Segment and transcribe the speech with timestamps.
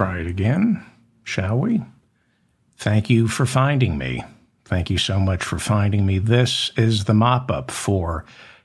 [0.00, 0.82] try it again,
[1.24, 1.82] shall we?
[2.78, 4.24] Thank you for finding me.
[4.64, 6.16] Thank you so much for finding me.
[6.16, 8.24] This is the mop up for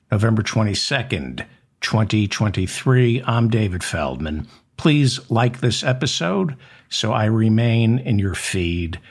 [0.09, 1.45] November 22nd,
[1.81, 3.21] 2023.
[3.27, 4.47] I'm David Feldman.
[4.77, 6.55] Please like this episode
[6.87, 9.01] so I remain in your feed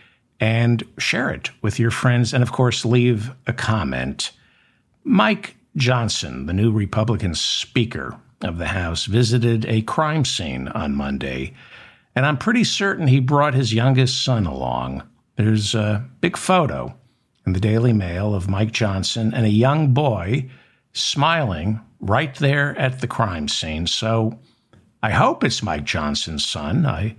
[0.41, 2.32] and share it with your friends.
[2.32, 4.30] And of course, leave a comment.
[5.04, 11.52] Mike Johnson, the new Republican Speaker of the House, visited a crime scene on Monday
[12.14, 15.02] and I'm pretty certain he brought his youngest son along.
[15.36, 16.95] There's a big photo
[17.46, 20.48] in the Daily Mail of Mike Johnson and a young boy
[20.92, 23.87] smiling right there at the crime scene.
[23.87, 24.38] So
[25.02, 26.87] I hope it's Mike Johnson's son.
[26.87, 27.16] I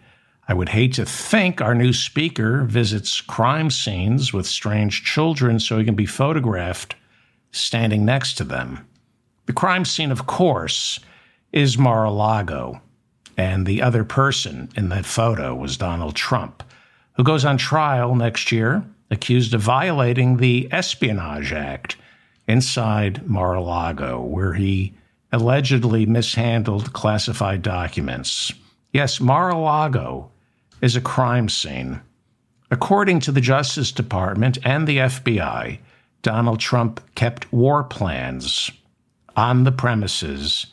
[0.47, 5.79] I would hate to think our new speaker visits crime scenes with strange children so
[5.79, 6.95] he can be photographed
[7.51, 8.87] standing next to them.
[9.47, 10.99] The crime scene, of course,
[11.51, 12.81] is Mar a Lago.
[13.37, 16.63] And the other person in that photo was Donald Trump,
[17.13, 21.97] who goes on trial next year accused of violating the Espionage Act
[22.47, 24.93] inside Mar a Lago, where he
[25.31, 28.53] allegedly mishandled classified documents.
[28.93, 30.31] Yes, Mar a Lago
[30.81, 32.01] is a crime scene.
[32.71, 35.79] According to the Justice Department and the FBI,
[36.21, 38.71] Donald Trump kept war plans
[39.35, 40.67] on the premises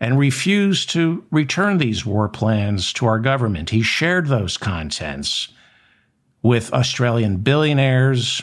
[0.00, 3.70] and refused to return these war plans to our government.
[3.70, 5.48] He shared those contents
[6.42, 8.42] with Australian billionaires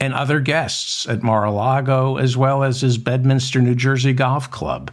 [0.00, 4.50] and other guests at Mar a Lago, as well as his Bedminster, New Jersey golf
[4.50, 4.90] club.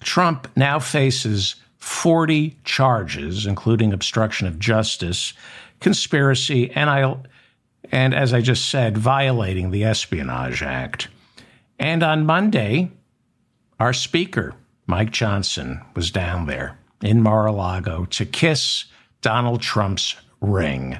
[0.00, 5.32] Trump now faces 40 charges, including obstruction of justice,
[5.80, 7.16] conspiracy, and I,
[7.90, 11.08] and as I just said, violating the Espionage Act.
[11.78, 12.90] And on Monday,
[13.80, 14.54] our speaker,
[14.88, 18.86] Mike Johnson was down there in Mar a Lago to kiss
[19.20, 20.98] Donald Trump's ring.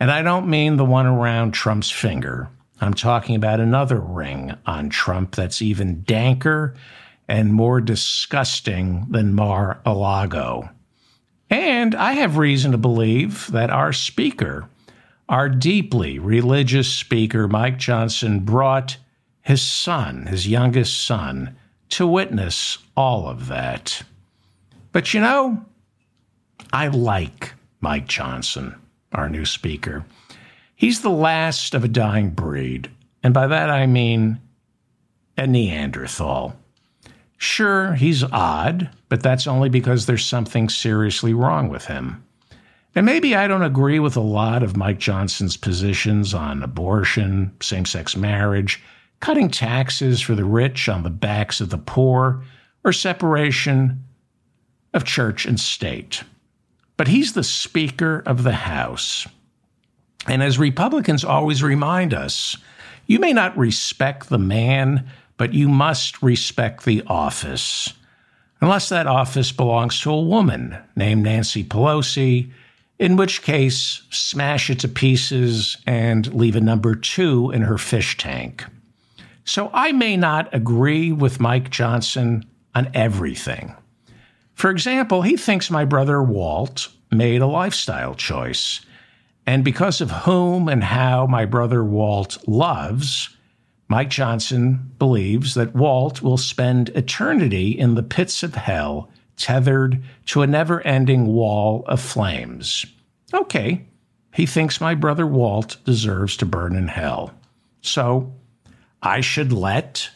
[0.00, 2.48] And I don't mean the one around Trump's finger.
[2.80, 6.74] I'm talking about another ring on Trump that's even danker
[7.28, 10.68] and more disgusting than Mar a Lago.
[11.48, 14.68] And I have reason to believe that our speaker,
[15.28, 18.96] our deeply religious speaker, Mike Johnson, brought
[19.42, 21.56] his son, his youngest son,
[21.92, 24.02] to witness all of that.
[24.92, 25.64] But you know,
[26.72, 28.74] I like Mike Johnson,
[29.12, 30.04] our new speaker.
[30.74, 32.90] He's the last of a dying breed,
[33.22, 34.40] and by that I mean
[35.36, 36.56] a Neanderthal.
[37.36, 42.24] Sure, he's odd, but that's only because there's something seriously wrong with him.
[42.94, 47.84] And maybe I don't agree with a lot of Mike Johnson's positions on abortion, same
[47.84, 48.82] sex marriage,
[49.22, 52.42] cutting taxes for the rich on the backs of the poor,
[52.84, 54.02] or separation
[54.92, 56.24] of church and state.
[56.96, 59.28] But he's the Speaker of the House.
[60.26, 62.56] And as Republicans always remind us,
[63.06, 67.92] you may not respect the man, but you must respect the office.
[68.60, 72.50] Unless that office belongs to a woman named Nancy Pelosi,
[72.98, 78.16] in which case, smash it to pieces and leave a number two in her fish
[78.16, 78.64] tank.
[79.44, 82.44] So I may not agree with Mike Johnson
[82.74, 83.74] on everything.
[84.54, 88.80] For example, he thinks my brother Walt made a lifestyle choice.
[89.46, 93.36] And because of whom and how my brother Walt loves,
[93.88, 100.42] Mike Johnson believes that Walt will spend eternity in the pits of hell, tethered to
[100.42, 102.86] a never ending wall of flames.
[103.34, 103.84] Okay,
[104.32, 107.34] he thinks my brother Walt deserves to burn in hell.
[107.80, 108.32] So
[109.02, 110.10] I should let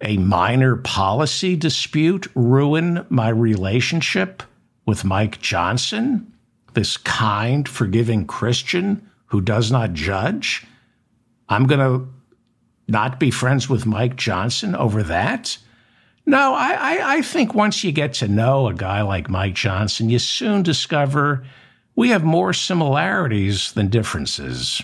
[0.00, 4.42] a minor policy dispute ruin my relationship
[4.86, 6.32] with Mike Johnson,
[6.74, 10.66] this kind, forgiving Christian who does not judge?
[11.48, 12.08] I'm going to
[12.88, 15.58] not be friends with Mike Johnson over that?
[16.24, 20.10] No, I, I, I, think once you get to know a guy like Mike Johnson,
[20.10, 21.44] you soon discover
[21.94, 24.82] we have more similarities than differences.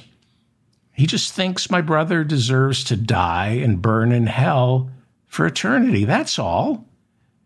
[1.02, 4.88] He just thinks my brother deserves to die and burn in hell
[5.26, 6.04] for eternity.
[6.04, 6.86] That's all.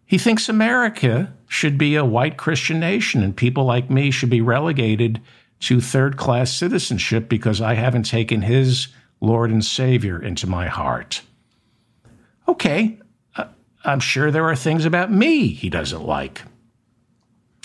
[0.04, 4.42] He thinks America should be a white Christian nation and people like me should be
[4.42, 5.22] relegated
[5.60, 8.88] to third class citizenship because I haven't taken his
[9.22, 11.22] Lord and Savior into my heart.
[12.46, 12.98] Okay,
[13.36, 13.46] uh,
[13.86, 16.42] I'm sure there are things about me he doesn't like.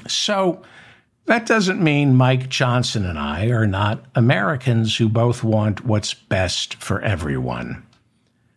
[0.08, 0.62] So,
[1.32, 6.76] that doesn't mean Mike Johnson and I are not Americans who both want what's best
[6.76, 7.86] for everyone.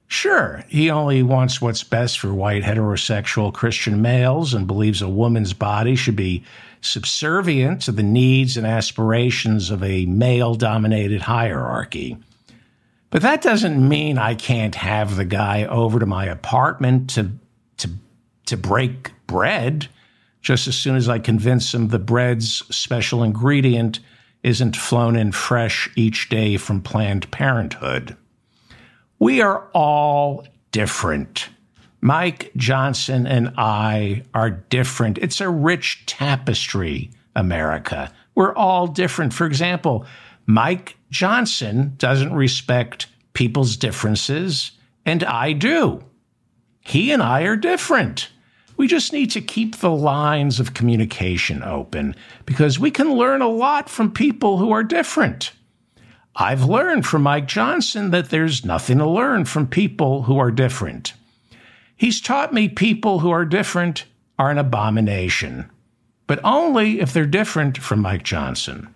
[0.09, 5.53] Sure, he only wants what's best for white heterosexual Christian males and believes a woman's
[5.53, 6.43] body should be
[6.81, 12.17] subservient to the needs and aspirations of a male dominated hierarchy.
[13.11, 17.31] But that doesn't mean I can't have the guy over to my apartment to,
[17.76, 17.91] to,
[18.47, 19.87] to break bread
[20.44, 23.99] just as soon as I convince him the bread's special ingredient
[24.43, 28.14] isn't flown in fresh each day from Planned Parenthood.
[29.19, 31.49] We are all different.
[32.02, 35.17] Mike Johnson and I are different.
[35.17, 38.12] It's a rich tapestry, America.
[38.35, 39.32] We're all different.
[39.32, 40.05] For example,
[40.44, 44.73] Mike Johnson doesn't respect people's differences,
[45.06, 46.05] and I do.
[46.81, 48.29] He and I are different.
[48.76, 53.49] We just need to keep the lines of communication open because we can learn a
[53.49, 55.53] lot from people who are different.
[56.37, 61.12] I've learned from Mike Johnson that there's nothing to learn from people who are different.
[61.97, 64.05] He's taught me people who are different
[64.37, 65.71] are an abomination,
[66.26, 68.93] but only if they're different from Mike Johnson.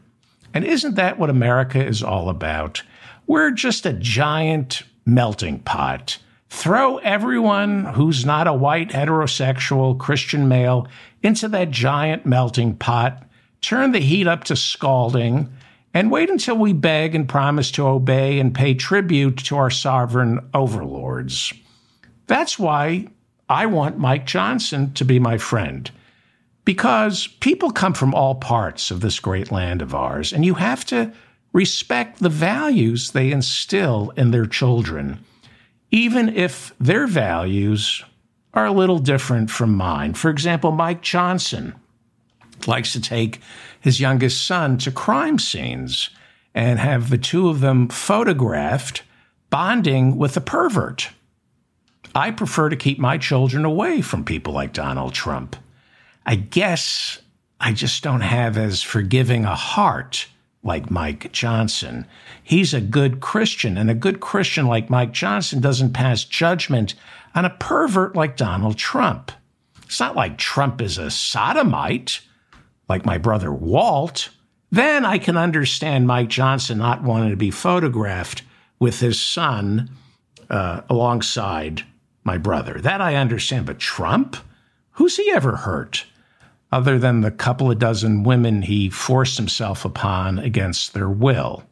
[0.52, 2.82] And isn't that what America is all about?
[3.28, 6.18] We're just a giant melting pot.
[6.50, 10.88] Throw everyone who's not a white heterosexual Christian male
[11.22, 13.22] into that giant melting pot,
[13.60, 15.52] turn the heat up to scalding,
[15.94, 20.38] and wait until we beg and promise to obey and pay tribute to our sovereign
[20.54, 21.52] overlords.
[22.26, 23.08] That's why
[23.48, 25.90] I want Mike Johnson to be my friend.
[26.64, 30.84] Because people come from all parts of this great land of ours, and you have
[30.86, 31.12] to
[31.52, 35.24] respect the values they instill in their children,
[35.90, 38.04] even if their values
[38.54, 40.14] are a little different from mine.
[40.14, 41.74] For example, Mike Johnson
[42.66, 43.40] likes to take
[43.80, 46.10] his youngest son to crime scenes
[46.54, 49.02] and have the two of them photographed
[49.50, 51.10] bonding with a pervert.
[52.14, 55.56] I prefer to keep my children away from people like Donald Trump.
[56.26, 57.20] I guess
[57.60, 60.26] I just don't have as forgiving a heart
[60.68, 62.06] like Mike Johnson.
[62.44, 66.94] He's a good Christian, and a good Christian like Mike Johnson doesn't pass judgment
[67.34, 69.32] on a pervert like Donald Trump.
[69.84, 72.20] It's not like Trump is a sodomite,
[72.88, 74.28] like my brother Walt.
[74.70, 78.42] Then I can understand Mike Johnson not wanting to be photographed
[78.78, 79.90] with his son
[80.50, 81.82] uh, alongside
[82.24, 82.78] my brother.
[82.78, 83.64] That I understand.
[83.64, 84.36] But Trump?
[84.92, 86.04] Who's he ever hurt?
[86.70, 91.64] Other than the couple of dozen women he forced himself upon against their will.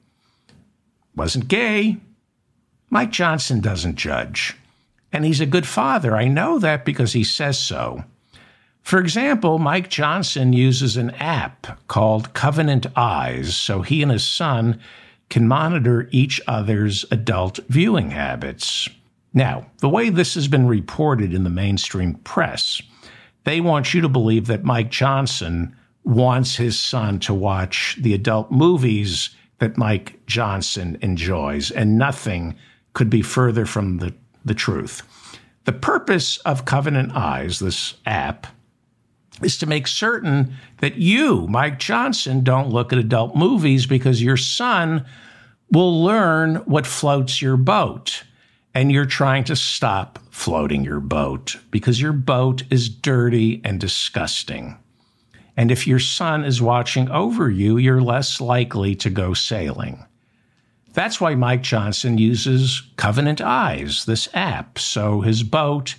[1.14, 1.98] Wasn't gay.
[2.88, 4.56] Mike Johnson doesn't judge.
[5.12, 6.16] And he's a good father.
[6.16, 8.04] I know that because he says so.
[8.82, 14.81] For example, Mike Johnson uses an app called Covenant Eyes so he and his son
[15.28, 18.88] can monitor each other's adult viewing habits.
[19.34, 22.81] Now, the way this has been reported in the mainstream press,
[23.46, 28.50] they want you to believe that Mike Johnson wants his son to watch the adult
[28.50, 32.56] movies that Mike Johnson enjoys, and nothing
[32.93, 34.12] could be further from the,
[34.44, 35.02] the truth.
[35.64, 38.48] The purpose of Covenant Eyes, this app,
[39.43, 44.37] is to make certain that you, Mike Johnson, don't look at adult movies because your
[44.37, 45.06] son
[45.70, 48.25] will learn what floats your boat
[48.76, 54.76] and you're trying to stop floating your boat because your boat is dirty and disgusting.
[55.56, 60.05] And if your son is watching over you, you're less likely to go sailing.
[60.93, 65.94] That's why Mike Johnson uses Covenant Eyes, this app, so his boat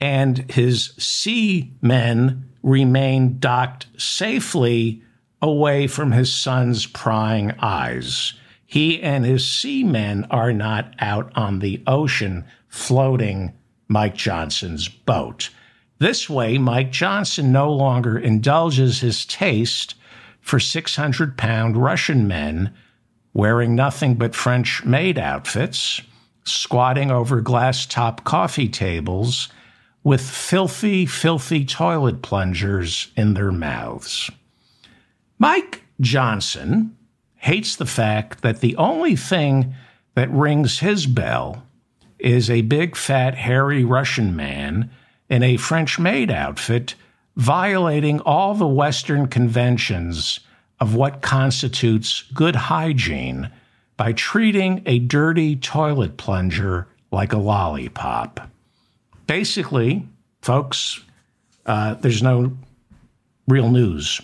[0.00, 5.02] and his seamen remain docked safely
[5.42, 8.34] away from his son's prying eyes.
[8.70, 13.52] He and his seamen are not out on the ocean floating
[13.88, 15.50] Mike Johnson's boat.
[15.98, 19.96] This way, Mike Johnson no longer indulges his taste
[20.40, 22.72] for 600 pound Russian men
[23.34, 26.00] wearing nothing but French maid outfits,
[26.44, 29.48] squatting over glass top coffee tables
[30.04, 34.30] with filthy, filthy toilet plungers in their mouths.
[35.40, 36.96] Mike Johnson
[37.40, 39.74] hates the fact that the only thing
[40.14, 41.62] that rings his bell
[42.18, 44.90] is a big, fat, hairy Russian man
[45.30, 46.94] in a French maid outfit
[47.36, 50.40] violating all the Western conventions
[50.80, 53.50] of what constitutes good hygiene
[53.96, 58.50] by treating a dirty toilet plunger like a lollipop.
[59.26, 60.06] Basically,
[60.42, 61.00] folks,
[61.64, 62.52] uh, there's no
[63.48, 64.20] real news.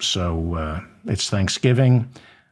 [0.00, 2.08] So uh, it's Thanksgiving.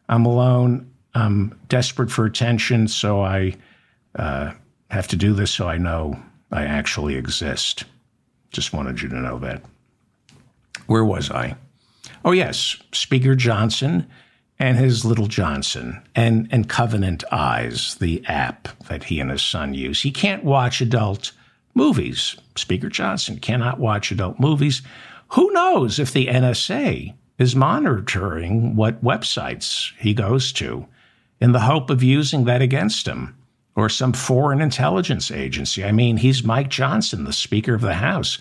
[0.09, 0.91] I'm alone.
[1.15, 3.55] I'm desperate for attention, so I
[4.17, 4.53] uh,
[4.91, 6.21] have to do this so I know
[6.53, 7.85] I actually exist.
[8.51, 9.63] Just wanted you to know that.
[10.87, 11.57] Where was I?
[12.25, 14.07] Oh, yes, Speaker Johnson
[14.59, 19.75] and his little Johnson and, and Covenant Eyes, the app that he and his son
[19.75, 20.03] use.
[20.03, 21.33] He can't watch adult
[21.75, 22.37] movies.
[22.57, 24.83] Speaker Johnson cannot watch adult movies.
[25.31, 30.87] Who knows if the NSA is monitoring what websites he goes to
[31.41, 33.37] in the hope of using that against him
[33.75, 35.85] or some foreign intelligence agency?
[35.85, 38.39] I mean, he's Mike Johnson, the Speaker of the House.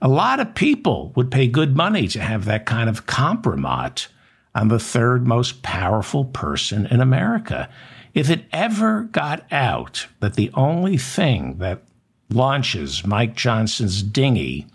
[0.00, 4.08] A lot of people would pay good money to have that kind of compromise
[4.54, 7.68] on the third most powerful person in America.
[8.14, 11.82] If it ever got out that the only thing that
[12.30, 14.66] launches Mike Johnson's dinghy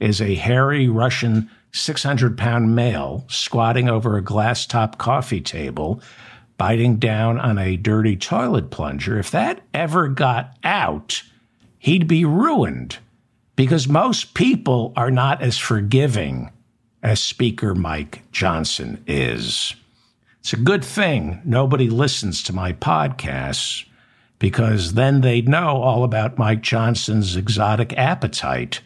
[0.00, 6.00] is a hairy Russian 600 pound male squatting over a glass top coffee table,
[6.58, 11.22] biting down on a dirty toilet plunger, if that ever got out,
[11.78, 12.98] he'd be ruined
[13.56, 16.50] because most people are not as forgiving
[17.02, 19.74] as Speaker Mike Johnson is.
[20.40, 23.84] It's a good thing nobody listens to my podcasts
[24.38, 28.80] because then they'd know all about Mike Johnson's exotic appetite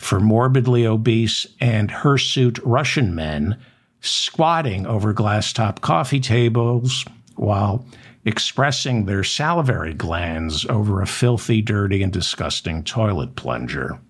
[0.00, 3.58] for morbidly obese and hirsute Russian men
[4.00, 7.04] squatting over glass top coffee tables
[7.36, 7.84] while
[8.24, 14.00] expressing their salivary glands over a filthy, dirty, and disgusting toilet plunger.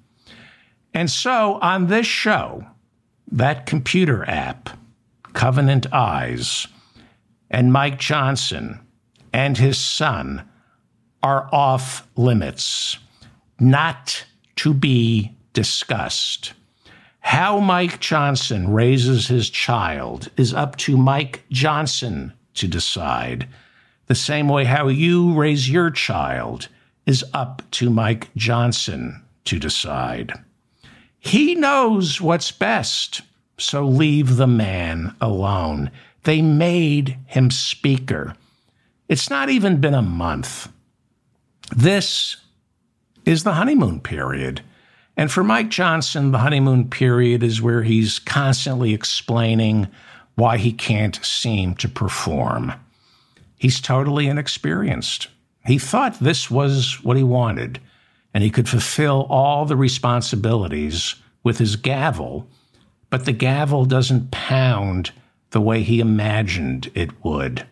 [0.94, 2.64] And so on this show,
[3.32, 4.70] that computer app,
[5.32, 6.68] Covenant Eyes,
[7.50, 8.78] and Mike Johnson
[9.32, 10.48] and his son
[11.20, 12.96] are off limits,
[13.58, 16.52] not to be discussed.
[17.20, 23.48] How Mike Johnson raises his child is up to Mike Johnson to decide.
[24.06, 26.68] The same way how you raise your child
[27.06, 30.32] is up to Mike Johnson to decide.
[31.18, 33.20] He knows what's best,
[33.58, 35.90] so leave the man alone.
[36.24, 38.34] They made him speaker.
[39.08, 40.68] It's not even been a month.
[41.74, 42.36] This
[43.24, 44.62] is the honeymoon period.
[45.20, 49.86] And for Mike Johnson, the honeymoon period is where he's constantly explaining
[50.36, 52.72] why he can't seem to perform.
[53.58, 55.28] He's totally inexperienced.
[55.66, 57.80] He thought this was what he wanted,
[58.32, 62.48] and he could fulfill all the responsibilities with his gavel,
[63.10, 65.10] but the gavel doesn't pound
[65.50, 67.66] the way he imagined it would.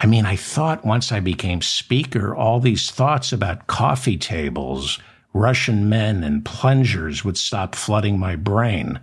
[0.00, 4.98] I mean, I thought once I became speaker, all these thoughts about coffee tables,
[5.32, 9.00] Russian men, and plungers would stop flooding my brain.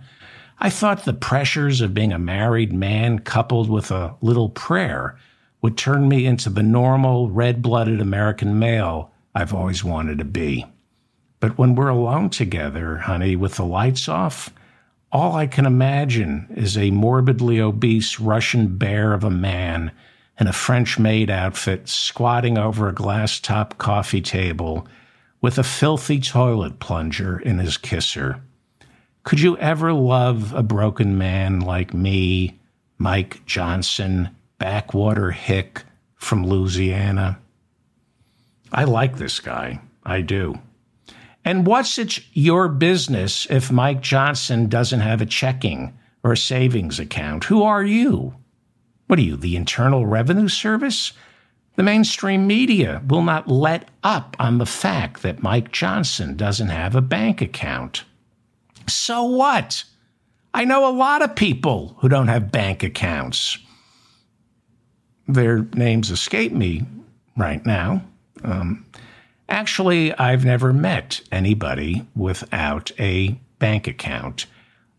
[0.58, 5.18] I thought the pressures of being a married man coupled with a little prayer
[5.62, 10.64] would turn me into the normal, red blooded American male I've always wanted to be.
[11.40, 14.50] But when we're alone together, honey, with the lights off,
[15.12, 19.92] all I can imagine is a morbidly obese Russian bear of a man
[20.40, 24.86] in a French maid outfit squatting over a glass top coffee table
[25.46, 28.42] with a filthy toilet plunger in his kisser.
[29.22, 32.58] Could you ever love a broken man like me,
[32.98, 35.84] Mike Johnson, backwater hick
[36.16, 37.38] from Louisiana?
[38.72, 39.78] I like this guy.
[40.02, 40.58] I do.
[41.44, 46.98] And what's it your business if Mike Johnson doesn't have a checking or a savings
[46.98, 47.44] account?
[47.44, 48.34] Who are you?
[49.06, 51.12] What are you, the Internal Revenue Service?
[51.76, 56.96] The mainstream media will not let up on the fact that Mike Johnson doesn't have
[56.96, 58.04] a bank account.
[58.88, 59.84] So what?
[60.54, 63.58] I know a lot of people who don't have bank accounts.
[65.28, 66.84] Their names escape me
[67.36, 68.02] right now.
[68.42, 68.86] Um,
[69.50, 74.46] actually, I've never met anybody without a bank account.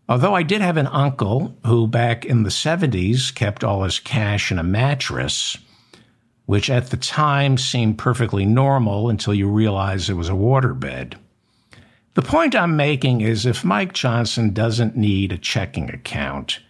[0.08, 4.52] Although I did have an uncle who, back in the 70s, kept all his cash
[4.52, 5.58] in a mattress,
[6.48, 11.14] which at the time seemed perfectly normal until you realize it was a waterbed.
[12.16, 16.62] The point I'm making is if Mike Johnson doesn't need a checking account,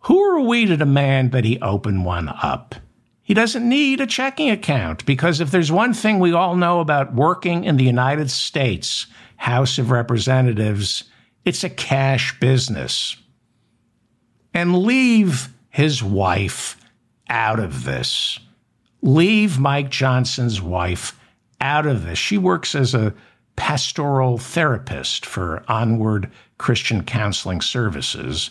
[0.00, 2.74] who are we to demand that he open one up?
[3.22, 7.14] He doesn't need a checking account because if there's one thing we all know about
[7.14, 11.04] working in the United States House of Representatives,
[11.44, 13.16] it's a cash business.
[14.54, 16.78] And leave his wife
[17.28, 18.38] out of this.
[19.02, 21.18] Leave Mike Johnson's wife
[21.60, 22.18] out of this.
[22.18, 23.14] She works as a
[23.56, 28.50] pastoral therapist for Onward Christian Counseling Services.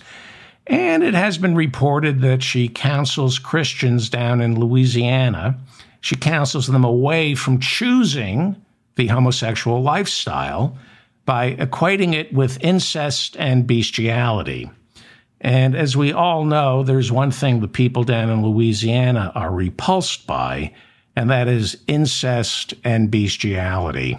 [0.67, 5.59] And it has been reported that she counsels Christians down in Louisiana.
[6.01, 8.55] She counsels them away from choosing
[8.95, 10.77] the homosexual lifestyle
[11.25, 14.69] by equating it with incest and bestiality.
[15.41, 20.25] And as we all know, there's one thing the people down in Louisiana are repulsed
[20.25, 20.73] by,
[21.15, 24.17] and that is incest and bestiality.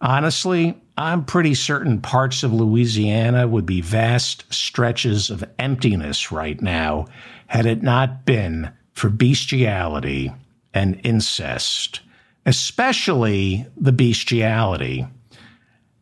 [0.00, 7.06] Honestly, I'm pretty certain parts of Louisiana would be vast stretches of emptiness right now
[7.46, 10.32] had it not been for bestiality
[10.74, 12.00] and incest,
[12.44, 15.06] especially the bestiality.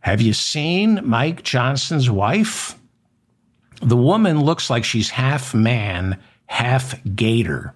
[0.01, 2.77] Have you seen Mike Johnson's wife?
[3.81, 7.75] The woman looks like she's half man, half gator.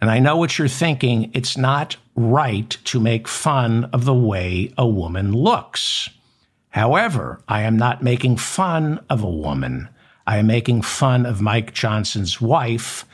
[0.00, 1.30] And I know what you're thinking.
[1.34, 6.08] It's not right to make fun of the way a woman looks.
[6.70, 9.88] However, I am not making fun of a woman.
[10.26, 13.04] I am making fun of Mike Johnson's wife,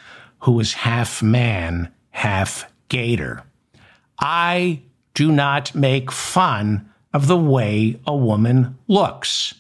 [0.41, 3.43] who is half man, half gator.
[4.21, 4.83] I
[5.15, 9.55] do not make fun of the way a woman looks.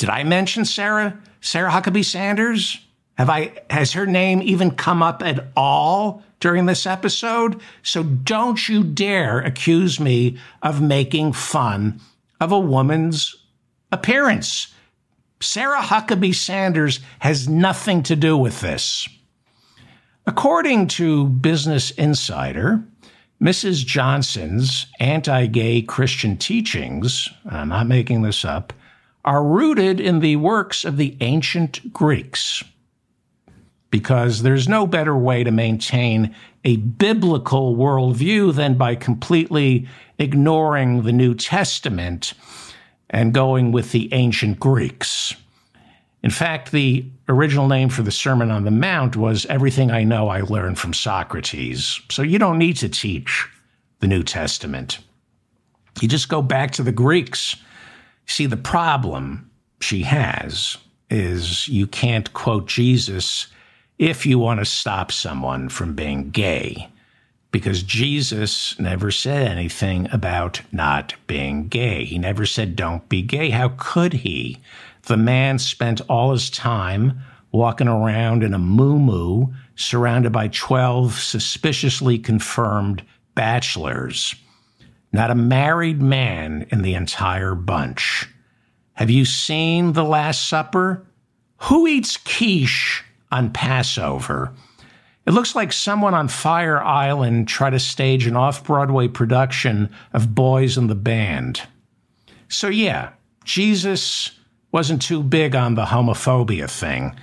[0.00, 1.20] Did I mention Sarah?
[1.42, 2.80] Sarah Huckabee Sanders?
[3.18, 7.60] Have I has her name even come up at all during this episode?
[7.82, 12.00] So don't you dare accuse me of making fun
[12.40, 13.36] of a woman's
[13.92, 14.72] appearance.
[15.42, 19.06] Sarah Huckabee Sanders has nothing to do with this.
[20.26, 22.82] According to Business Insider,
[23.42, 23.84] Mrs.
[23.84, 28.72] Johnson's anti gay Christian teachings, I'm not making this up,
[29.24, 32.64] are rooted in the works of the ancient Greeks
[33.90, 36.34] because there's no better way to maintain
[36.64, 39.86] a biblical worldview than by completely
[40.18, 42.34] ignoring the New Testament
[43.08, 45.34] and going with the ancient Greeks.
[46.22, 50.28] In fact, the original name for the Sermon on the Mount was Everything I Know
[50.28, 52.00] I Learned from Socrates.
[52.10, 53.48] So you don't need to teach
[54.00, 54.98] the New Testament.
[56.00, 57.56] You just go back to the Greeks.
[58.30, 60.78] See, the problem she has
[61.10, 63.48] is you can't quote Jesus
[63.98, 66.88] if you want to stop someone from being gay,
[67.50, 72.04] because Jesus never said anything about not being gay.
[72.04, 73.50] He never said, don't be gay.
[73.50, 74.58] How could he?
[75.08, 82.16] The man spent all his time walking around in a moo surrounded by 12 suspiciously
[82.16, 83.02] confirmed
[83.34, 84.36] bachelors.
[85.12, 88.28] Not a married man in the entire bunch.
[88.94, 91.06] Have you seen The Last Supper?
[91.62, 94.52] Who eats quiche on Passover.
[95.26, 100.34] It looks like someone on Fire Island tried to stage an off Broadway production of
[100.34, 101.62] Boys in the Band.
[102.48, 103.10] So, yeah,
[103.44, 104.32] Jesus
[104.72, 107.14] wasn't too big on the homophobia thing.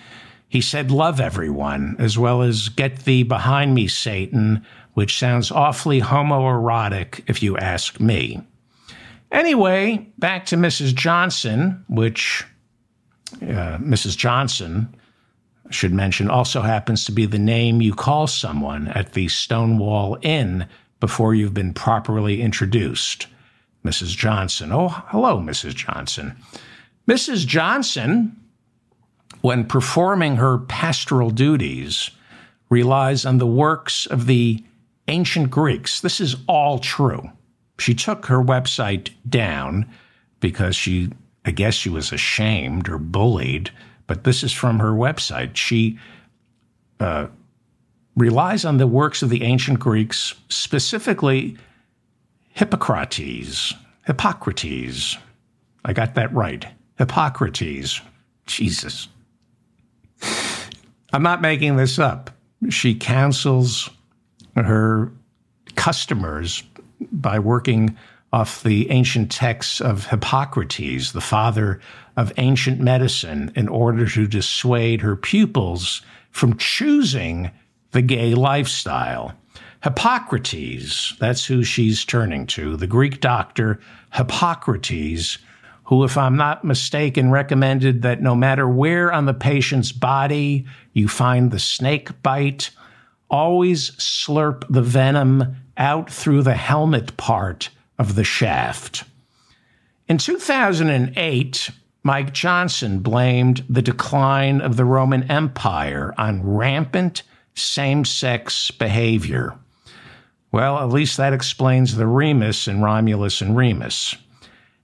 [0.47, 4.65] He said, Love everyone, as well as Get thee behind me, Satan,
[4.97, 8.41] which sounds awfully homoerotic if you ask me.
[9.31, 10.95] Anyway, back to Mrs.
[10.95, 12.43] Johnson, which
[13.43, 14.17] uh, Mrs.
[14.17, 14.91] Johnson
[15.69, 20.65] should mention, also happens to be the name you call someone at the Stonewall Inn
[20.99, 23.27] before you've been properly introduced.
[23.85, 24.17] Mrs.
[24.17, 24.71] Johnson.
[24.71, 25.75] Oh, hello, Mrs.
[25.75, 26.35] Johnson.
[27.07, 27.45] Mrs.
[27.45, 28.35] Johnson,
[29.41, 32.09] when performing her pastoral duties,
[32.71, 34.63] relies on the works of the
[35.07, 36.01] ancient Greeks.
[36.01, 37.31] This is all true.
[37.79, 39.89] She took her website down
[40.39, 41.09] because she,
[41.45, 43.71] I guess she was ashamed or bullied
[44.07, 45.55] but this is from her website.
[45.55, 45.99] She
[46.99, 47.27] uh,
[48.15, 51.57] relies on the works of the ancient Greeks, specifically
[52.49, 53.73] Hippocrates.
[54.05, 55.17] Hippocrates.
[55.85, 56.65] I got that right.
[56.97, 58.01] Hippocrates.
[58.47, 59.09] Jesus.
[61.13, 62.31] I'm not making this up.
[62.69, 63.89] She counsels
[64.65, 65.11] her
[65.75, 66.63] customers
[67.11, 67.97] by working
[68.33, 71.79] off the ancient texts of Hippocrates, the father
[72.17, 77.51] of ancient medicine, in order to dissuade her pupils from choosing
[77.91, 79.33] the gay lifestyle.
[79.83, 83.79] Hippocrates, that's who she's turning to, the Greek doctor
[84.13, 85.37] Hippocrates,
[85.85, 91.07] who, if I'm not mistaken, recommended that no matter where on the patient's body you
[91.07, 92.71] find the snake bite,
[93.29, 99.03] always slurp the venom out through the helmet part of the shaft.
[100.07, 101.69] In 2008,
[102.03, 109.53] Mike Johnson blamed the decline of the Roman Empire on rampant same sex behavior.
[110.51, 114.15] Well, at least that explains the Remus and Romulus and Remus.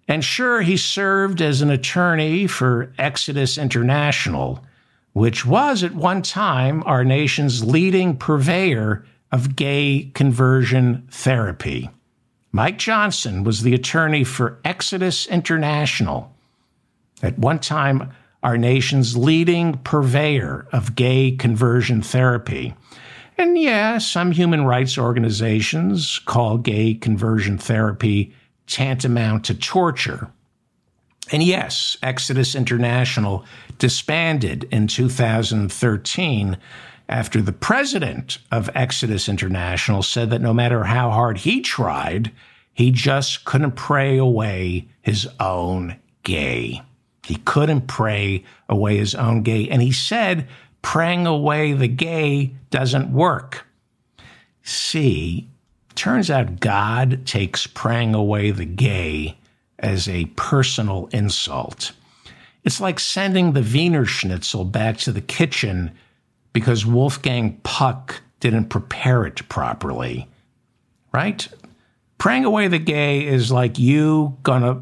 [0.08, 4.64] And sure, he served as an attorney for Exodus International,
[5.14, 11.90] which was at one time our nation's leading purveyor of gay conversion therapy.
[12.52, 16.32] Mike Johnson was the attorney for Exodus International.
[17.24, 18.12] At one time,
[18.44, 22.76] our nation's leading purveyor of gay conversion therapy.
[23.38, 28.36] And yeah, some human rights organizations call gay conversion therapy
[28.68, 30.32] tantamount to torture.
[31.32, 33.46] And yes, Exodus International
[33.78, 36.58] disbanded in 2013
[37.10, 42.32] after the president of Exodus International said that no matter how hard he tried,
[42.74, 46.82] he just couldn't pray away his own gay.
[47.26, 49.70] He couldn't pray away his own gay.
[49.70, 50.48] And he said,
[50.82, 53.66] praying away the gay doesn't work.
[54.64, 55.48] See,
[55.96, 59.38] turns out God takes praying away the gay
[59.84, 61.92] as a personal insult.
[62.64, 65.92] It's like sending the Wiener Schnitzel back to the kitchen
[66.54, 70.30] because Wolfgang Puck didn't prepare it properly,
[71.12, 71.48] right?
[72.18, 74.82] Praying away the gay is like you gonna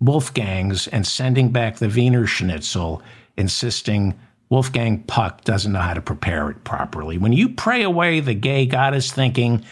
[0.00, 3.02] Wolfgang's and sending back the Wiener Schnitzel,
[3.36, 7.18] insisting Wolfgang Puck doesn't know how to prepare it properly.
[7.18, 9.64] When you pray away the gay, God is thinking,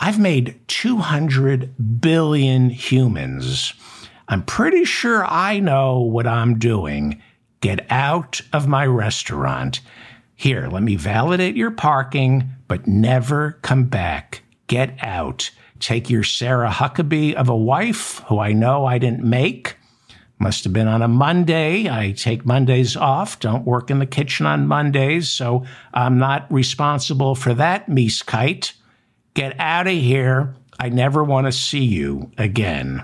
[0.00, 3.74] I've made 200 billion humans.
[4.28, 7.22] I'm pretty sure I know what I'm doing.
[7.60, 9.80] Get out of my restaurant.
[10.36, 14.42] Here, let me validate your parking, but never come back.
[14.66, 15.50] Get out.
[15.80, 19.76] Take your Sarah Huckabee of a wife, who I know I didn't make.
[20.38, 21.90] Must have been on a Monday.
[21.90, 27.34] I take Mondays off, don't work in the kitchen on Mondays, so I'm not responsible
[27.34, 27.88] for that,
[28.26, 28.74] Kite.
[29.34, 30.54] Get out of here.
[30.78, 33.02] I never want to see you again.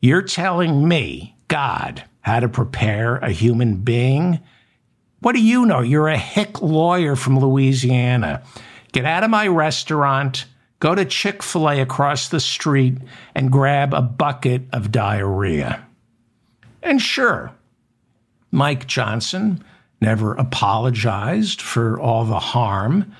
[0.00, 4.40] You're telling me, God, how to prepare a human being?
[5.20, 5.80] What do you know?
[5.80, 8.42] You're a hick lawyer from Louisiana.
[8.92, 10.46] Get out of my restaurant,
[10.80, 12.98] go to Chick fil A across the street,
[13.34, 15.86] and grab a bucket of diarrhea.
[16.82, 17.52] And sure,
[18.50, 19.64] Mike Johnson
[20.00, 23.12] never apologized for all the harm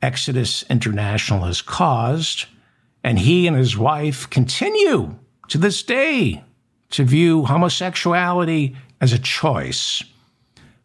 [0.00, 2.46] Exodus International has caused,
[3.02, 5.16] and he and his wife continue
[5.48, 6.42] to this day
[6.90, 10.02] to view homosexuality as a choice.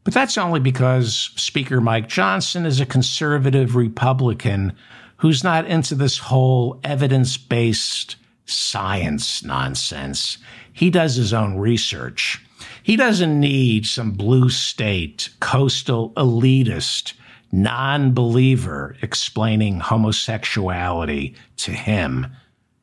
[0.04, 4.74] But that's only because Speaker Mike Johnson is a conservative Republican
[5.18, 10.38] who's not into this whole evidence based science nonsense.
[10.74, 12.44] He does his own research.
[12.82, 17.14] He doesn't need some blue state, coastal elitist,
[17.54, 22.28] non believer explaining homosexuality to him.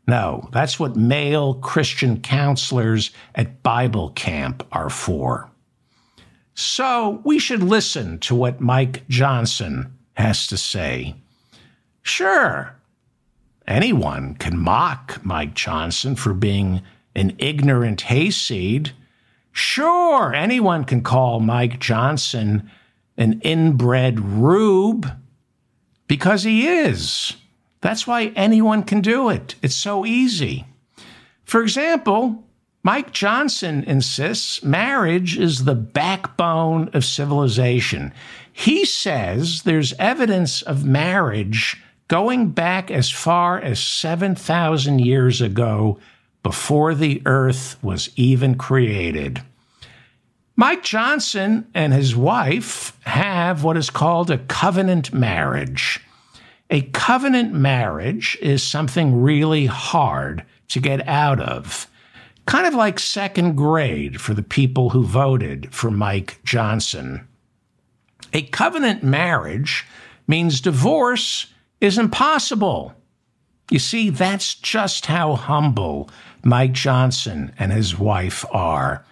[0.06, 5.50] No, that's what male Christian counselors at Bible camp are for.
[6.54, 11.14] So we should listen to what Mike Johnson has to say.
[12.02, 12.74] Sure,
[13.66, 16.82] anyone can mock Mike Johnson for being
[17.14, 18.92] an ignorant hayseed.
[19.52, 22.70] Sure, anyone can call Mike Johnson
[23.16, 25.10] an inbred rube
[26.06, 27.36] because he is.
[27.80, 29.54] That's why anyone can do it.
[29.62, 30.66] It's so easy.
[31.44, 32.44] For example,
[32.82, 38.12] Mike Johnson insists marriage is the backbone of civilization.
[38.52, 45.98] He says there's evidence of marriage going back as far as 7,000 years ago
[46.42, 49.42] before the earth was even created.
[50.56, 56.00] Mike Johnson and his wife have what is called a covenant marriage.
[56.70, 61.88] A covenant marriage is something really hard to get out of
[62.46, 67.26] kind of like second grade for the people who voted for Mike Johnson.
[68.32, 69.86] A covenant marriage
[70.26, 71.46] means divorce
[71.80, 72.94] is impossible.
[73.70, 76.10] You see, that's just how humble
[76.42, 79.04] Mike Johnson and his wife are.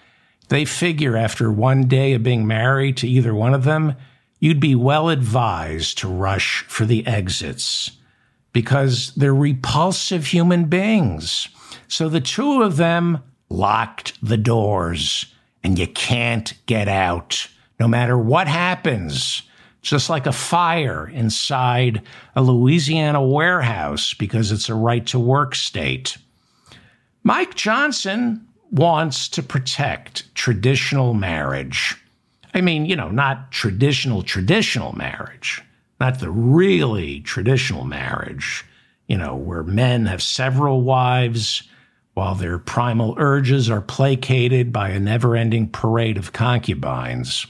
[0.49, 3.95] They figure after one day of being married to either one of them,
[4.39, 7.91] you'd be well advised to rush for the exits
[8.53, 11.49] because they're repulsive human beings.
[11.89, 15.27] So the two of them locked the doors
[15.63, 17.49] and you can't get out
[17.79, 19.43] no matter what happens.
[19.81, 22.03] Just like a fire inside
[22.35, 26.19] a Louisiana warehouse because it's a right to work state.
[27.23, 31.97] Mike Johnson wants to protect traditional marriage.
[32.59, 35.63] I mean, you know, not traditional, traditional marriage,
[36.01, 38.65] not the really traditional marriage,
[39.07, 41.63] you know, where men have several wives
[42.15, 47.47] while their primal urges are placated by a never ending parade of concubines.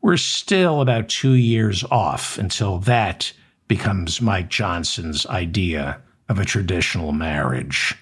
[0.00, 3.34] We're still about two years off until that
[3.68, 6.00] becomes Mike Johnson's idea
[6.30, 7.94] of a traditional marriage.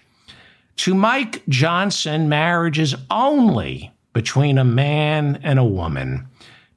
[0.76, 6.26] To Mike Johnson, marriage is only between a man and a woman.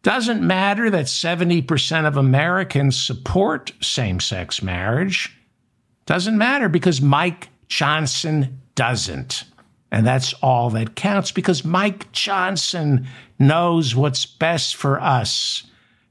[0.03, 5.35] Doesn't matter that 70% of Americans support same sex marriage.
[6.05, 9.45] Doesn't matter because Mike Johnson doesn't.
[9.91, 13.07] And that's all that counts because Mike Johnson
[13.39, 15.63] knows what's best for us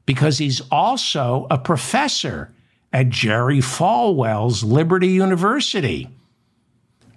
[0.07, 2.53] because he's also a professor
[2.93, 6.09] at Jerry Falwell's Liberty University,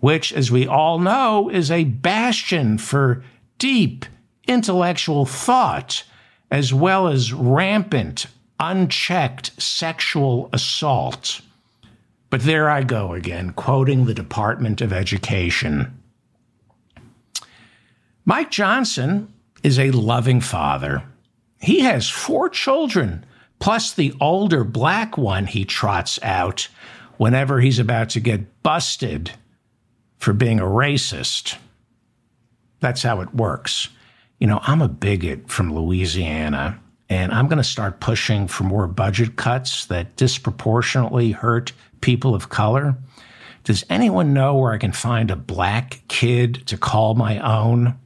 [0.01, 3.23] which, as we all know, is a bastion for
[3.63, 4.05] deep
[4.45, 6.03] intellectual thought
[6.51, 8.25] as well as rampant,
[8.59, 11.39] unchecked sexual assault.
[12.29, 15.97] But there I go again, quoting the Department of Education.
[18.25, 21.01] Mike Johnson is a loving father.
[21.61, 23.25] He has four children,
[23.59, 26.67] plus the older black one he trots out
[27.15, 29.31] whenever he's about to get busted
[30.17, 31.55] for being a racist.
[32.83, 33.89] That's how it works
[34.43, 38.87] you know, I'm a bigot from Louisiana, and I'm going to start pushing for more
[38.87, 42.97] budget cuts that disproportionately hurt people of color.
[43.63, 47.97] Does anyone know where I can find a black kid to call my own?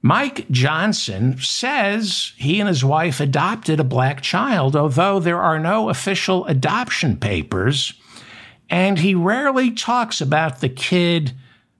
[0.00, 5.88] Mike Johnson says he and his wife adopted a black child, although there are no
[5.88, 7.94] official adoption papers.
[8.70, 11.32] And he rarely talks about the kid,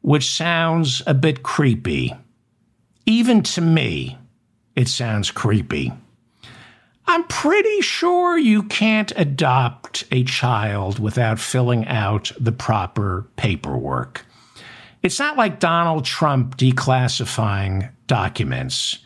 [0.03, 2.15] which sounds a bit creepy.
[3.07, 4.19] Even to me,
[4.77, 5.93] it sounds creepy.
[7.07, 14.25] I'm pretty sure you can't adopt a child without filling out the proper paperwork.
[15.03, 18.99] It's not like Donald Trump declassifying documents.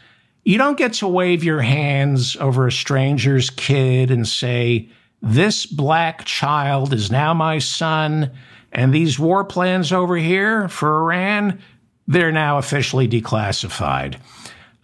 [0.44, 4.88] You don't get to wave your hands over a stranger's kid and say,
[5.22, 8.30] This black child is now my son,
[8.76, 11.60] and these war plans over here for Iran,
[12.06, 14.20] they're now officially declassified.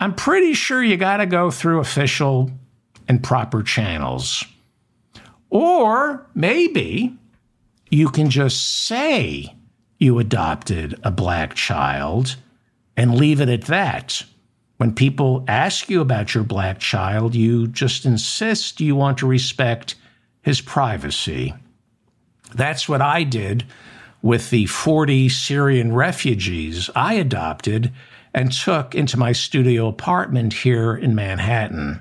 [0.00, 2.50] I'm pretty sure you got to go through official
[3.06, 4.44] and proper channels.
[5.50, 7.16] Or maybe
[7.90, 9.54] you can just say
[9.98, 12.36] you adopted a black child
[12.96, 14.24] and leave it at that.
[14.78, 19.96] When people ask you about your black child, you just insist you want to respect
[20.40, 21.54] his privacy.
[22.54, 23.64] That's what I did
[24.22, 27.92] with the 40 Syrian refugees I adopted
[28.34, 32.00] and took into my studio apartment here in Manhattan.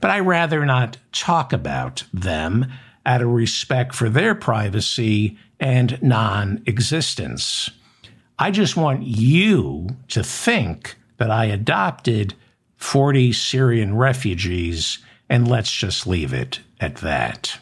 [0.00, 2.72] But I rather not talk about them
[3.04, 7.70] out of respect for their privacy and non existence.
[8.38, 12.34] I just want you to think that I adopted
[12.76, 17.58] 40 Syrian refugees, and let's just leave it at that.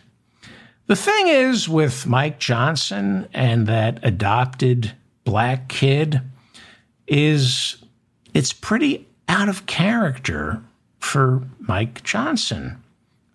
[0.86, 4.92] The thing is with Mike Johnson and that adopted
[5.24, 6.20] black kid
[7.08, 7.78] is
[8.32, 10.62] it's pretty out of character
[11.00, 12.80] for Mike Johnson.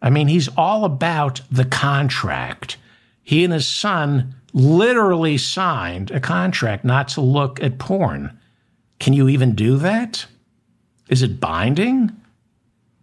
[0.01, 2.77] I mean, he's all about the contract.
[3.21, 8.37] He and his son literally signed a contract not to look at porn.
[8.99, 10.25] Can you even do that?
[11.09, 12.15] Is it binding?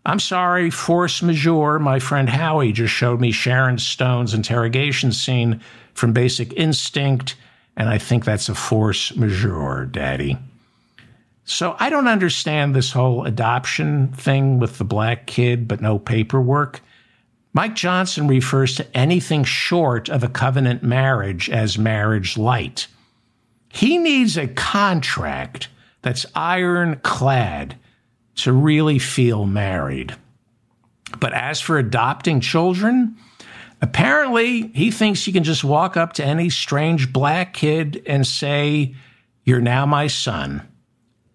[0.06, 1.78] I'm sorry, force majeure.
[1.78, 5.60] My friend Howie just showed me Sharon Stone's interrogation scene
[5.94, 7.36] from Basic Instinct,
[7.76, 10.38] and I think that's a force majeure, Daddy.
[11.44, 16.82] So I don't understand this whole adoption thing with the black kid, but no paperwork.
[17.54, 22.86] Mike Johnson refers to anything short of a covenant marriage as marriage light.
[23.70, 25.68] He needs a contract
[26.02, 27.76] that's ironclad
[28.38, 30.14] to really feel married.
[31.20, 33.16] But as for adopting children,
[33.80, 38.94] apparently he thinks he can just walk up to any strange black kid and say,
[39.44, 40.66] You're now my son.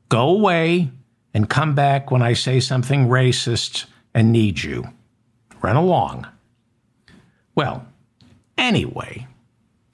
[0.10, 0.92] Go away
[1.34, 4.86] and come back when I say something racist and need you.
[5.62, 6.28] Run along.
[7.56, 7.88] Well,
[8.58, 9.28] anyway,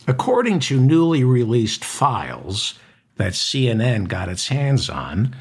[0.07, 2.77] according to newly released files
[3.15, 5.35] that CNN got its hands on,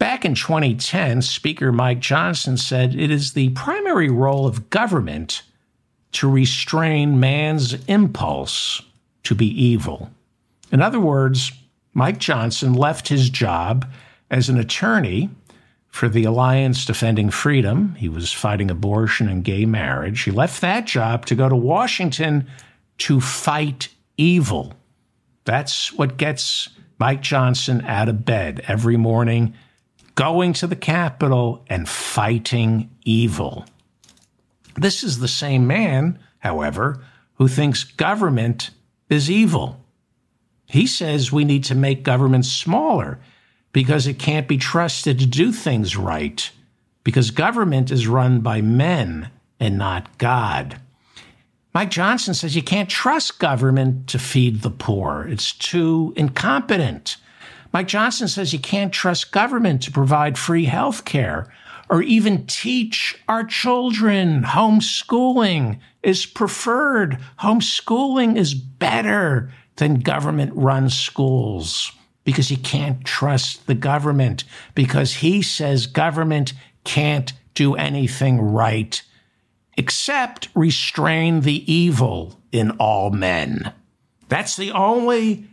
[0.00, 5.42] Back in 2010, Speaker Mike Johnson said it is the primary role of government
[6.12, 8.80] to restrain man's impulse
[9.24, 10.10] to be evil.
[10.72, 11.52] In other words,
[11.92, 13.86] Mike Johnson left his job
[14.30, 15.28] as an attorney
[15.88, 17.94] for the Alliance Defending Freedom.
[17.96, 20.22] He was fighting abortion and gay marriage.
[20.22, 22.46] He left that job to go to Washington
[22.98, 24.72] to fight evil.
[25.44, 29.52] That's what gets Mike Johnson out of bed every morning
[30.14, 33.64] going to the Capitol and fighting evil.
[34.76, 37.02] This is the same man, however,
[37.34, 38.70] who thinks government
[39.08, 39.82] is evil.
[40.66, 43.18] He says we need to make government smaller
[43.72, 46.50] because it can't be trusted to do things right,
[47.04, 50.80] because government is run by men and not God.
[51.72, 55.26] Mike Johnson says you can't trust government to feed the poor.
[55.28, 57.16] It's too incompetent.
[57.72, 61.52] Mike Johnson says you can't trust government to provide free health care
[61.88, 64.42] or even teach our children.
[64.42, 67.18] Homeschooling is preferred.
[67.40, 71.92] Homeschooling is better than government run schools
[72.24, 76.52] because you can't trust the government because he says government
[76.84, 79.02] can't do anything right
[79.76, 83.72] except restrain the evil in all men.
[84.28, 85.49] That's the only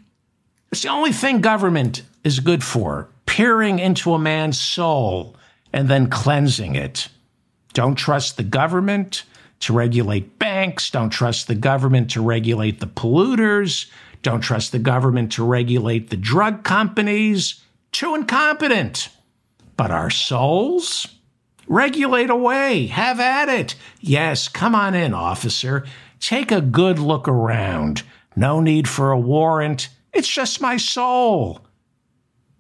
[0.72, 5.36] it's the only thing government is good for, peering into a man's soul
[5.72, 7.10] and then cleansing it.
[7.74, 9.24] Don't trust the government
[9.60, 13.90] to regulate banks, don't trust the government to regulate the polluters,
[14.22, 17.64] don't trust the government to regulate the drug companies.
[17.92, 19.10] Too incompetent.
[19.78, 21.08] But our souls?
[21.68, 22.88] Regulate away.
[22.88, 23.76] Have at it.
[24.00, 25.86] Yes, come on in, officer.
[26.20, 28.04] Take a good look around.
[28.36, 29.90] No need for a warrant.
[30.14, 31.62] It's just my soul.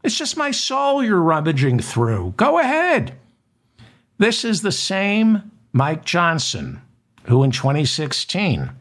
[0.04, 2.34] It's just my soul you're rummaging through.
[2.38, 3.18] Go ahead.
[4.18, 6.82] This is the same Mike Johnson
[7.28, 8.72] who in 2016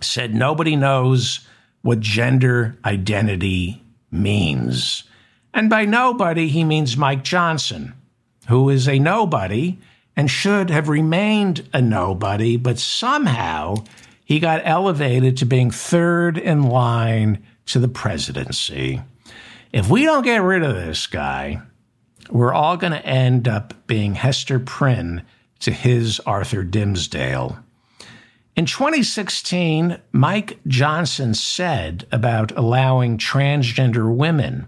[0.00, 1.40] said nobody knows
[1.82, 5.04] what gender identity means.
[5.52, 7.94] And by nobody, he means Mike Johnson,
[8.48, 9.78] who is a nobody
[10.16, 13.76] and should have remained a nobody, but somehow
[14.24, 19.02] he got elevated to being third in line to the presidency.
[19.72, 21.62] If we don't get rid of this guy,
[22.30, 25.22] we're all going to end up being Hester Prynne
[25.60, 27.58] to his Arthur Dimmesdale.
[28.56, 34.66] In 2016, Mike Johnson said about allowing transgender women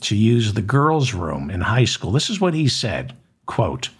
[0.00, 2.12] to use the girls' room in high school.
[2.12, 3.90] This is what he said quote,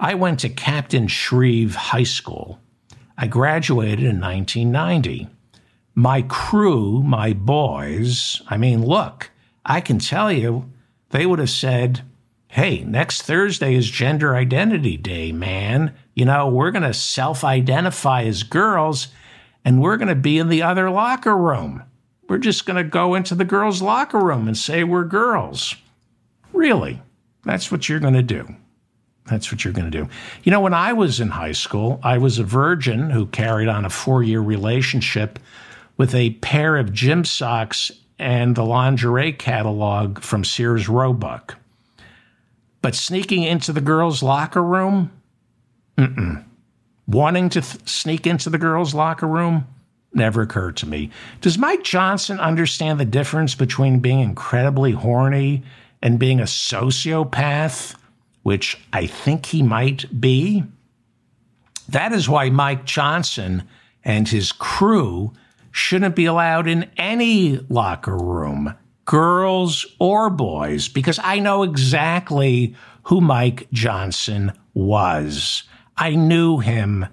[0.00, 2.58] I went to Captain Shreve High School.
[3.18, 5.28] I graduated in 1990.
[5.94, 9.30] My crew, my boys, I mean, look,
[9.64, 10.70] I can tell you,
[11.10, 12.02] they would have said,
[12.48, 18.24] Hey, next Thursday is Gender Identity Day, man you know, we're going to self identify
[18.24, 19.08] as girls
[19.64, 21.82] and we're going to be in the other locker room.
[22.28, 25.74] We're just going to go into the girls' locker room and say we're girls.
[26.52, 27.00] Really,
[27.44, 28.54] that's what you're going to do.
[29.26, 30.08] That's what you're going to do.
[30.42, 33.84] You know, when I was in high school, I was a virgin who carried on
[33.84, 35.38] a four year relationship
[35.96, 41.56] with a pair of gym socks and the lingerie catalog from Sears Roebuck.
[42.80, 45.10] But sneaking into the girls' locker room,
[45.96, 46.44] Mm-mm.
[47.06, 49.66] Wanting to th- sneak into the girls' locker room
[50.14, 51.10] never occurred to me.
[51.40, 55.62] Does Mike Johnson understand the difference between being incredibly horny
[56.00, 57.96] and being a sociopath,
[58.42, 60.64] which I think he might be?
[61.88, 63.64] That is why Mike Johnson
[64.04, 65.32] and his crew
[65.72, 73.20] shouldn't be allowed in any locker room, girls or boys, because I know exactly who
[73.20, 75.64] Mike Johnson was.
[75.96, 77.06] I knew him.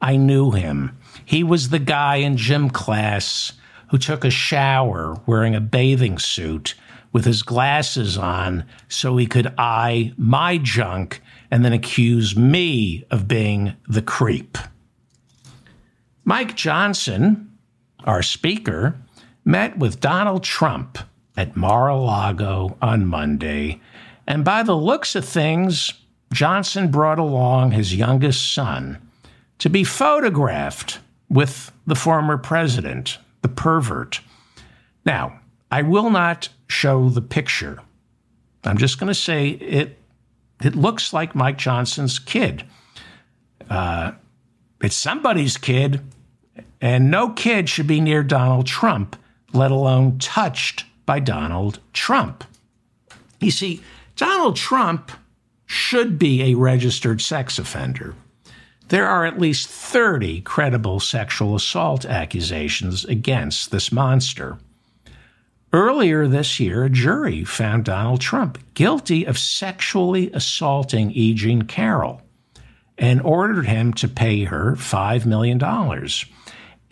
[0.00, 0.98] I knew him.
[1.24, 3.52] He was the guy in gym class
[3.90, 6.74] who took a shower wearing a bathing suit
[7.12, 13.28] with his glasses on so he could eye my junk and then accuse me of
[13.28, 14.56] being the creep.
[16.24, 17.49] Mike Johnson,
[18.04, 18.96] our speaker,
[19.44, 20.98] met with Donald Trump
[21.36, 23.80] at Mar a Lago on Monday,
[24.26, 25.92] and by the looks of things,
[26.32, 28.98] Johnson brought along his youngest son
[29.58, 34.20] to be photographed with the former president, the pervert.
[35.04, 37.80] Now, I will not show the picture.
[38.64, 39.98] I'm just going to say it.
[40.62, 42.64] It looks like Mike Johnson's kid.
[43.68, 44.12] Uh,
[44.82, 46.00] it's somebody's kid,
[46.80, 49.16] and no kid should be near Donald Trump,
[49.52, 52.44] let alone touched by Donald Trump.
[53.40, 53.82] You see,
[54.16, 55.10] Donald Trump
[55.66, 58.14] should be a registered sex offender.
[58.88, 64.58] There are at least 30 credible sexual assault accusations against this monster.
[65.72, 71.34] Earlier this year, a jury found Donald Trump guilty of sexually assaulting E.
[71.34, 72.22] Jean Carroll
[73.00, 75.60] and ordered him to pay her $5 million.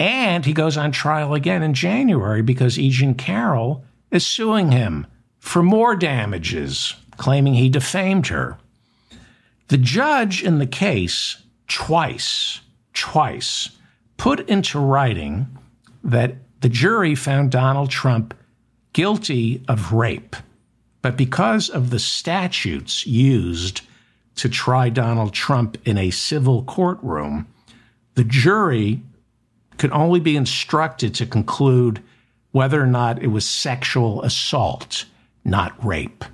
[0.01, 2.89] And he goes on trial again in January because E.
[2.89, 5.07] Jean Carroll is suing him
[5.39, 8.57] for more damages, claiming he defamed her.
[9.69, 12.61] The judge in the case twice,
[12.95, 13.71] twice
[14.17, 15.47] put into writing
[16.03, 18.35] that the jury found Donald Trump
[18.95, 20.35] guilty of rape.
[21.03, 23.83] But because of the statutes used
[24.39, 27.47] to try Donald Trump in a civil courtroom,
[28.15, 29.03] the jury
[29.77, 32.03] could only be instructed to conclude
[32.53, 35.05] whether or not it was sexual assault,
[35.45, 36.25] not rape.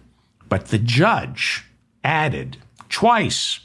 [0.48, 1.64] But the judge
[2.02, 3.60] added twice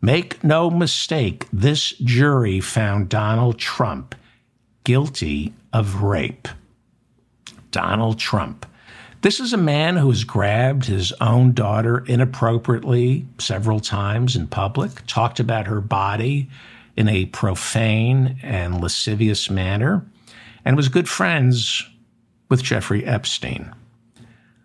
[0.00, 4.14] make no mistake, this jury found Donald Trump
[4.84, 6.46] guilty of rape.
[7.70, 8.64] Donald Trump.
[9.22, 15.04] This is a man who has grabbed his own daughter inappropriately several times in public,
[15.06, 16.48] talked about her body
[16.96, 20.04] in a profane and lascivious manner,
[20.64, 21.88] and was good friends
[22.48, 23.74] with Jeffrey Epstein.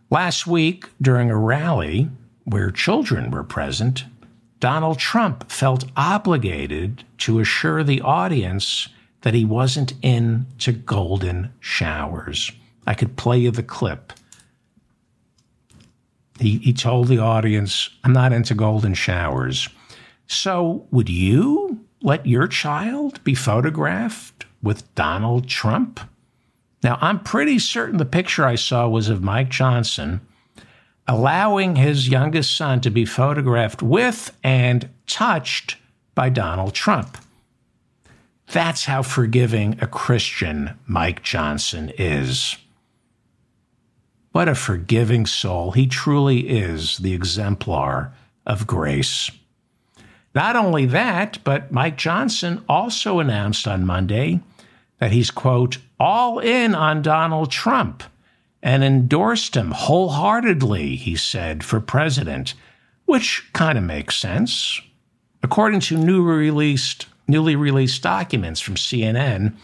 [0.09, 2.09] Last week, during a rally
[2.43, 4.03] where children were present,
[4.59, 8.89] Donald Trump felt obligated to assure the audience
[9.21, 12.51] that he wasn't into golden showers.
[12.85, 14.13] I could play you the clip.
[16.41, 19.69] He, he told the audience, I'm not into golden showers.
[20.27, 25.99] So, would you let your child be photographed with Donald Trump?
[26.83, 30.21] Now, I'm pretty certain the picture I saw was of Mike Johnson
[31.07, 35.75] allowing his youngest son to be photographed with and touched
[36.15, 37.17] by Donald Trump.
[38.51, 42.57] That's how forgiving a Christian Mike Johnson is.
[44.31, 45.71] What a forgiving soul.
[45.71, 48.13] He truly is the exemplar
[48.45, 49.29] of grace.
[50.33, 54.39] Not only that, but Mike Johnson also announced on Monday
[54.99, 58.03] that he's, quote, all in on Donald Trump
[58.63, 62.53] and endorsed him wholeheartedly, he said, for president,
[63.05, 64.79] which kind of makes sense.
[65.43, 69.55] According to new released, newly released documents from CNN,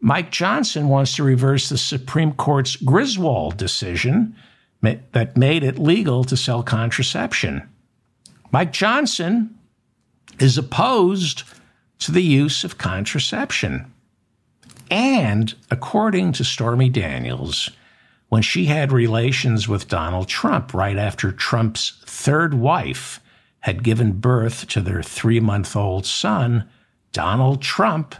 [0.00, 4.34] Mike Johnson wants to reverse the Supreme Court's Griswold decision
[4.82, 7.68] that made it legal to sell contraception.
[8.50, 9.58] Mike Johnson
[10.38, 11.42] is opposed
[11.98, 13.92] to the use of contraception.
[14.90, 17.70] And according to Stormy Daniels,
[18.30, 23.20] when she had relations with Donald Trump right after Trump's third wife
[23.60, 26.68] had given birth to their three month old son,
[27.12, 28.14] Donald Trump,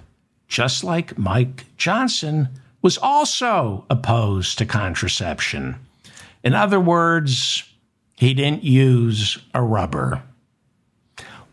[0.51, 2.49] just like Mike Johnson,
[2.83, 5.77] was also opposed to contraception.
[6.43, 7.63] In other words,
[8.17, 10.23] he didn't use a rubber.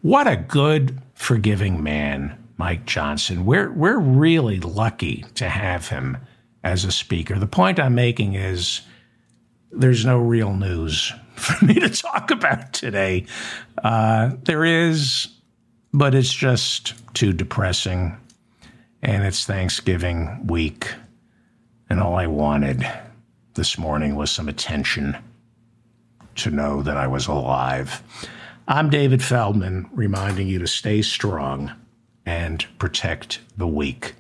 [0.02, 3.46] What a good, forgiving man, Mike Johnson.
[3.46, 6.18] We're, we're really lucky to have him
[6.64, 7.38] as a speaker.
[7.38, 8.82] The point I'm making is
[9.72, 13.28] there's no real news for me to talk about today.
[13.84, 15.28] Uh, there is,
[15.94, 18.18] but it's just too depressing.
[19.02, 20.94] And it's Thanksgiving week.
[21.90, 22.88] And all I wanted
[23.54, 25.18] this morning was some attention
[26.36, 28.02] to know that I was alive.
[28.68, 31.72] I'm David Feldman, reminding you to stay strong
[32.26, 34.16] and protect the weak.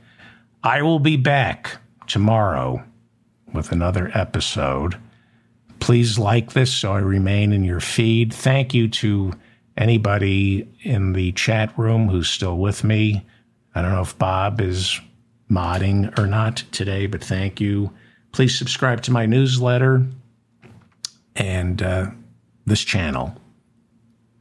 [0.64, 2.84] I will be back tomorrow
[3.54, 4.98] with another episode.
[5.80, 8.34] Please like this so I remain in your feed.
[8.34, 9.34] Thank you to
[9.76, 13.26] anybody in the chat room who's still with me.
[13.78, 15.00] I don't know if Bob is
[15.52, 17.92] modding or not today, but thank you.
[18.32, 20.04] Please subscribe to my newsletter
[21.36, 22.10] and uh,
[22.66, 23.40] this channel.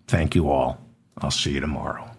[0.09, 0.81] Thank you all.
[1.19, 2.11] I'll see you tomorrow.